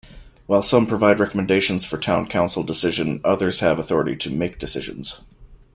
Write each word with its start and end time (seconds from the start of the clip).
While 0.47 0.63
some 0.63 0.87
provide 0.87 1.19
recommendations 1.19 1.85
for 1.85 1.99
town 1.99 2.25
council 2.27 2.63
decision, 2.63 3.21
others 3.23 3.59
have 3.59 3.77
authority 3.77 4.15
to 4.15 4.31
make 4.31 4.57
decisions. 4.57 5.21